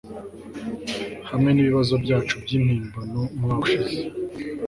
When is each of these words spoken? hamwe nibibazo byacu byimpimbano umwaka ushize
hamwe 1.29 1.49
nibibazo 1.51 1.93
byacu 2.03 2.33
byimpimbano 2.43 3.19
umwaka 3.35 3.63
ushize 3.75 3.95